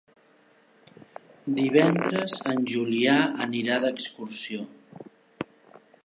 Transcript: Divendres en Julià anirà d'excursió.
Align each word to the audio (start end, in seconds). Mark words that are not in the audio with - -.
Divendres 1.59 2.37
en 2.53 2.65
Julià 2.71 3.17
anirà 3.47 3.77
d'excursió. 3.83 4.65